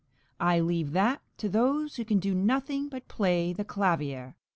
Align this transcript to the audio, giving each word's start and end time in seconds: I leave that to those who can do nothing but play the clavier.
I 0.39 0.59
leave 0.61 0.93
that 0.93 1.21
to 1.37 1.47
those 1.47 1.97
who 1.97 2.05
can 2.05 2.17
do 2.17 2.33
nothing 2.33 2.89
but 2.89 3.07
play 3.07 3.53
the 3.53 3.63
clavier. 3.63 4.35